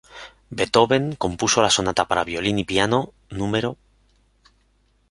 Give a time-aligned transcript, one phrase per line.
[0.49, 3.77] Beethoven compuso la Sonata para violín y piano No.